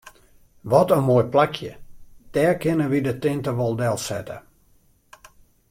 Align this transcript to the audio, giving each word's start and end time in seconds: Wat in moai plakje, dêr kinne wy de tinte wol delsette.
Wat 0.71 0.89
in 0.95 1.03
moai 1.07 1.25
plakje, 1.33 1.71
dêr 2.33 2.55
kinne 2.61 2.85
wy 2.91 2.99
de 3.07 3.13
tinte 3.23 3.51
wol 3.57 3.73
delsette. 3.81 4.37